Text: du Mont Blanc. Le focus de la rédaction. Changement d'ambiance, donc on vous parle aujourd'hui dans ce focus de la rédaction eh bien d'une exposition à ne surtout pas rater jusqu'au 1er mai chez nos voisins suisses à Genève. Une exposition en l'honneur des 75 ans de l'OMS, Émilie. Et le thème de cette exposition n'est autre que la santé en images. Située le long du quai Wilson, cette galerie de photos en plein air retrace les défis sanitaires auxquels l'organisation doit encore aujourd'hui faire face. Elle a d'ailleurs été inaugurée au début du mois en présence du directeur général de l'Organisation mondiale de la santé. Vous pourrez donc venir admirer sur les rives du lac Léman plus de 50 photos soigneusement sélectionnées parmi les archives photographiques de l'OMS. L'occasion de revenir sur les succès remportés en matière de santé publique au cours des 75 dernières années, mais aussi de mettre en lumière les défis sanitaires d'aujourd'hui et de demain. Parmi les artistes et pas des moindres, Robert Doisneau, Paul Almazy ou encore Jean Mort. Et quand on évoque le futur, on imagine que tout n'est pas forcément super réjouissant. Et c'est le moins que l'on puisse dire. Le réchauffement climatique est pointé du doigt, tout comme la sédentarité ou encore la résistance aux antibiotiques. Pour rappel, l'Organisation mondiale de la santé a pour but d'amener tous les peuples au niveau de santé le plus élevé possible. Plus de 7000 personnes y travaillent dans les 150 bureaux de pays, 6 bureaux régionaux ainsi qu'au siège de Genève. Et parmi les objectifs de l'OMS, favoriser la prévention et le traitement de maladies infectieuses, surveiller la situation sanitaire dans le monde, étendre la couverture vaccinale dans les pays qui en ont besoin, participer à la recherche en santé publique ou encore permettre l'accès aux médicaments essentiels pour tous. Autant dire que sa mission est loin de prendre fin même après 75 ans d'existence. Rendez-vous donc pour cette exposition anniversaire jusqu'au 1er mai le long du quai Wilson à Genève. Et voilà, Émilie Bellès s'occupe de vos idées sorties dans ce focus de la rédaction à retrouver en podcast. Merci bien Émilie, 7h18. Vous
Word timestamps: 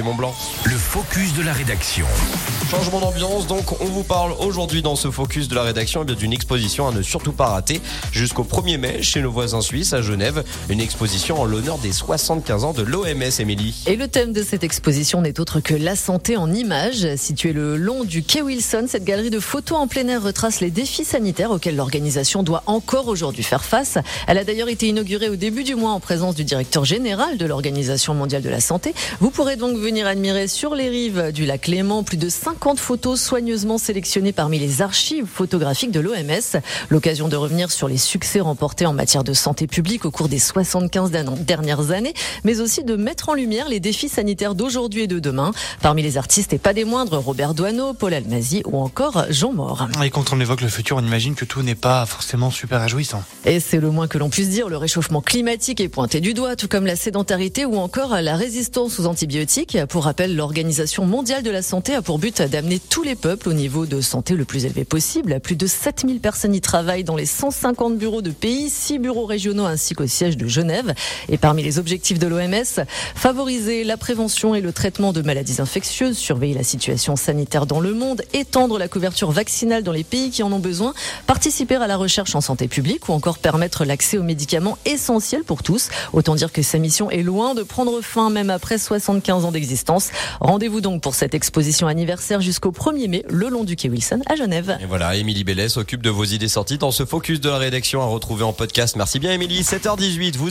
du 0.00 0.06
Mont 0.06 0.14
Blanc. 0.14 0.34
Le 0.64 0.78
focus 0.78 1.34
de 1.34 1.42
la 1.42 1.52
rédaction. 1.52 2.06
Changement 2.70 3.00
d'ambiance, 3.00 3.46
donc 3.46 3.80
on 3.82 3.84
vous 3.84 4.04
parle 4.04 4.32
aujourd'hui 4.38 4.80
dans 4.80 4.96
ce 4.96 5.10
focus 5.10 5.48
de 5.48 5.54
la 5.54 5.62
rédaction 5.62 6.02
eh 6.02 6.04
bien 6.06 6.14
d'une 6.14 6.32
exposition 6.32 6.88
à 6.88 6.92
ne 6.92 7.02
surtout 7.02 7.32
pas 7.32 7.48
rater 7.48 7.82
jusqu'au 8.12 8.44
1er 8.44 8.78
mai 8.78 9.02
chez 9.02 9.20
nos 9.20 9.30
voisins 9.30 9.60
suisses 9.60 9.92
à 9.92 10.00
Genève. 10.00 10.42
Une 10.70 10.80
exposition 10.80 11.42
en 11.42 11.44
l'honneur 11.44 11.76
des 11.78 11.92
75 11.92 12.64
ans 12.64 12.72
de 12.72 12.82
l'OMS, 12.82 13.40
Émilie. 13.40 13.82
Et 13.86 13.96
le 13.96 14.08
thème 14.08 14.32
de 14.32 14.42
cette 14.42 14.64
exposition 14.64 15.20
n'est 15.20 15.38
autre 15.38 15.60
que 15.60 15.74
la 15.74 15.96
santé 15.96 16.36
en 16.38 16.50
images. 16.50 17.16
Située 17.16 17.52
le 17.52 17.76
long 17.76 18.04
du 18.04 18.22
quai 18.22 18.40
Wilson, 18.40 18.86
cette 18.88 19.04
galerie 19.04 19.30
de 19.30 19.40
photos 19.40 19.78
en 19.78 19.86
plein 19.86 20.06
air 20.08 20.22
retrace 20.22 20.60
les 20.60 20.70
défis 20.70 21.04
sanitaires 21.04 21.50
auxquels 21.50 21.76
l'organisation 21.76 22.42
doit 22.42 22.62
encore 22.66 23.08
aujourd'hui 23.08 23.42
faire 23.42 23.64
face. 23.64 23.98
Elle 24.28 24.38
a 24.38 24.44
d'ailleurs 24.44 24.68
été 24.68 24.86
inaugurée 24.88 25.28
au 25.28 25.36
début 25.36 25.64
du 25.64 25.74
mois 25.74 25.90
en 25.90 26.00
présence 26.00 26.36
du 26.36 26.44
directeur 26.44 26.86
général 26.86 27.36
de 27.36 27.44
l'Organisation 27.44 28.14
mondiale 28.14 28.42
de 28.42 28.48
la 28.48 28.60
santé. 28.60 28.94
Vous 29.20 29.30
pourrez 29.30 29.56
donc 29.56 29.76
venir 29.76 29.89
admirer 29.90 30.46
sur 30.46 30.76
les 30.76 30.88
rives 30.88 31.32
du 31.32 31.46
lac 31.46 31.66
Léman 31.66 32.04
plus 32.04 32.16
de 32.16 32.28
50 32.28 32.78
photos 32.78 33.20
soigneusement 33.20 33.76
sélectionnées 33.76 34.32
parmi 34.32 34.58
les 34.58 34.82
archives 34.82 35.26
photographiques 35.26 35.90
de 35.90 35.98
l'OMS. 35.98 36.60
L'occasion 36.90 37.26
de 37.26 37.36
revenir 37.36 37.72
sur 37.72 37.88
les 37.88 37.98
succès 37.98 38.38
remportés 38.38 38.86
en 38.86 38.92
matière 38.92 39.24
de 39.24 39.32
santé 39.32 39.66
publique 39.66 40.04
au 40.04 40.12
cours 40.12 40.28
des 40.28 40.38
75 40.38 41.10
dernières 41.10 41.90
années, 41.90 42.14
mais 42.44 42.60
aussi 42.60 42.84
de 42.84 42.94
mettre 42.94 43.30
en 43.30 43.34
lumière 43.34 43.68
les 43.68 43.80
défis 43.80 44.08
sanitaires 44.08 44.54
d'aujourd'hui 44.54 45.02
et 45.02 45.06
de 45.08 45.18
demain. 45.18 45.50
Parmi 45.82 46.02
les 46.02 46.16
artistes 46.16 46.52
et 46.52 46.58
pas 46.58 46.72
des 46.72 46.84
moindres, 46.84 47.18
Robert 47.18 47.54
Doisneau, 47.54 47.92
Paul 47.92 48.14
Almazy 48.14 48.62
ou 48.66 48.78
encore 48.78 49.24
Jean 49.30 49.52
Mort. 49.52 49.88
Et 50.04 50.10
quand 50.10 50.32
on 50.32 50.40
évoque 50.40 50.60
le 50.60 50.68
futur, 50.68 50.98
on 50.98 51.04
imagine 51.04 51.34
que 51.34 51.44
tout 51.44 51.62
n'est 51.62 51.74
pas 51.74 52.06
forcément 52.06 52.52
super 52.52 52.80
réjouissant. 52.80 53.24
Et 53.44 53.58
c'est 53.58 53.80
le 53.80 53.90
moins 53.90 54.06
que 54.06 54.18
l'on 54.18 54.30
puisse 54.30 54.50
dire. 54.50 54.68
Le 54.68 54.76
réchauffement 54.76 55.20
climatique 55.20 55.80
est 55.80 55.88
pointé 55.88 56.20
du 56.20 56.32
doigt, 56.32 56.54
tout 56.54 56.68
comme 56.68 56.86
la 56.86 56.96
sédentarité 56.96 57.64
ou 57.64 57.76
encore 57.76 58.20
la 58.20 58.36
résistance 58.36 59.00
aux 59.00 59.06
antibiotiques. 59.06 59.79
Pour 59.88 60.04
rappel, 60.04 60.36
l'Organisation 60.36 61.06
mondiale 61.06 61.42
de 61.42 61.50
la 61.50 61.62
santé 61.62 61.94
a 61.94 62.02
pour 62.02 62.18
but 62.18 62.42
d'amener 62.42 62.78
tous 62.78 63.02
les 63.02 63.14
peuples 63.14 63.48
au 63.48 63.52
niveau 63.52 63.86
de 63.86 64.00
santé 64.00 64.34
le 64.34 64.44
plus 64.44 64.64
élevé 64.64 64.84
possible. 64.84 65.40
Plus 65.40 65.56
de 65.56 65.66
7000 65.66 66.20
personnes 66.20 66.54
y 66.54 66.60
travaillent 66.60 67.04
dans 67.04 67.16
les 67.16 67.26
150 67.26 67.96
bureaux 67.96 68.20
de 68.20 68.30
pays, 68.30 68.68
6 68.68 68.98
bureaux 68.98 69.26
régionaux 69.26 69.64
ainsi 69.64 69.94
qu'au 69.94 70.06
siège 70.06 70.36
de 70.36 70.46
Genève. 70.46 70.94
Et 71.28 71.38
parmi 71.38 71.62
les 71.62 71.78
objectifs 71.78 72.18
de 72.18 72.26
l'OMS, 72.26 72.84
favoriser 73.14 73.84
la 73.84 73.96
prévention 73.96 74.54
et 74.54 74.60
le 74.60 74.72
traitement 74.72 75.12
de 75.12 75.22
maladies 75.22 75.60
infectieuses, 75.60 76.18
surveiller 76.18 76.54
la 76.54 76.64
situation 76.64 77.16
sanitaire 77.16 77.66
dans 77.66 77.80
le 77.80 77.94
monde, 77.94 78.22
étendre 78.32 78.78
la 78.78 78.88
couverture 78.88 79.30
vaccinale 79.30 79.82
dans 79.82 79.92
les 79.92 80.04
pays 80.04 80.30
qui 80.30 80.42
en 80.42 80.52
ont 80.52 80.58
besoin, 80.58 80.94
participer 81.26 81.76
à 81.76 81.86
la 81.86 81.96
recherche 81.96 82.34
en 82.34 82.40
santé 82.40 82.68
publique 82.68 83.08
ou 83.08 83.12
encore 83.12 83.38
permettre 83.38 83.84
l'accès 83.84 84.18
aux 84.18 84.22
médicaments 84.22 84.78
essentiels 84.84 85.44
pour 85.44 85.62
tous. 85.62 85.88
Autant 86.12 86.34
dire 86.34 86.52
que 86.52 86.62
sa 86.62 86.78
mission 86.78 87.10
est 87.10 87.22
loin 87.22 87.54
de 87.54 87.62
prendre 87.62 88.00
fin 88.02 88.30
même 88.30 88.50
après 88.50 88.76
75 88.76 89.44
ans 89.44 89.52
d'existence. 89.52 89.59
Rendez-vous 90.40 90.80
donc 90.80 91.02
pour 91.02 91.14
cette 91.14 91.34
exposition 91.34 91.86
anniversaire 91.86 92.40
jusqu'au 92.40 92.70
1er 92.70 93.08
mai 93.08 93.24
le 93.28 93.48
long 93.48 93.64
du 93.64 93.76
quai 93.76 93.88
Wilson 93.88 94.20
à 94.26 94.36
Genève. 94.36 94.78
Et 94.80 94.86
voilà, 94.86 95.16
Émilie 95.16 95.44
Bellès 95.44 95.72
s'occupe 95.72 96.02
de 96.02 96.10
vos 96.10 96.24
idées 96.24 96.48
sorties 96.48 96.78
dans 96.78 96.90
ce 96.90 97.04
focus 97.04 97.40
de 97.40 97.48
la 97.48 97.58
rédaction 97.58 98.00
à 98.00 98.06
retrouver 98.06 98.44
en 98.44 98.52
podcast. 98.52 98.96
Merci 98.96 99.18
bien 99.18 99.32
Émilie, 99.32 99.60
7h18. 99.62 100.36
Vous 100.36 100.48